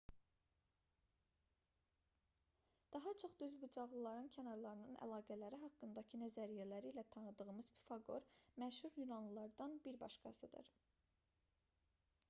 daha 2.95 3.11
çox 3.23 3.35
düzbucaqlının 3.43 4.29
kənarlarının 4.37 4.97
əlaqələri 5.07 5.59
haqqındakı 5.65 6.21
nəzəriyyələri 6.23 6.91
ilə 6.95 7.05
tanıdığımız 7.17 7.71
pifaqor 7.77 8.27
məşhur 8.67 8.99
yunanlılardan 9.03 9.77
bir 9.87 10.03
başqasıdır 10.07 10.73